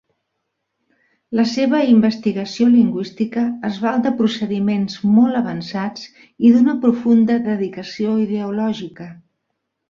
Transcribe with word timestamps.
La 1.39 1.43
seva 1.49 1.81
investigació 1.89 2.67
lingüística 2.75 3.43
es 3.69 3.77
val 3.83 3.99
de 4.05 4.13
procediments 4.21 4.97
molt 5.19 5.39
avançats 5.43 6.09
i 6.49 6.55
d'una 6.57 6.75
profunda 6.87 7.37
dedicació 7.51 8.17
ideològica. 8.25 9.09